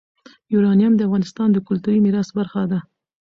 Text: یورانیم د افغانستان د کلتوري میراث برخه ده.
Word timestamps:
یورانیم 0.53 0.93
د 0.97 1.01
افغانستان 1.07 1.49
د 1.51 1.57
کلتوري 1.67 1.99
میراث 2.05 2.29
برخه 2.37 2.61
ده. 2.71 2.79